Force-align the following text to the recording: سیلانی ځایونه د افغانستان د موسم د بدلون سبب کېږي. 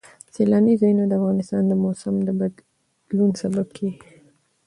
سیلانی 0.33 0.73
ځایونه 0.81 1.03
د 1.07 1.13
افغانستان 1.19 1.63
د 1.67 1.73
موسم 1.83 2.15
د 2.23 2.29
بدلون 2.39 3.29
سبب 3.41 3.67
کېږي. 3.77 3.99